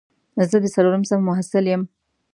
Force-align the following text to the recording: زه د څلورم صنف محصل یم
زه 0.49 0.57
د 0.61 0.65
څلورم 0.75 1.03
صنف 1.09 1.23
محصل 1.29 1.65
یم 1.71 1.81